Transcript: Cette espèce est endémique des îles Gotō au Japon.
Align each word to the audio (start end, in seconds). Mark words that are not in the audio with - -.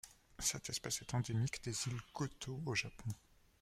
Cette 0.39 0.71
espèce 0.71 0.99
est 1.03 1.13
endémique 1.13 1.63
des 1.63 1.77
îles 1.87 2.01
Gotō 2.15 2.59
au 2.65 2.73
Japon. 2.73 3.11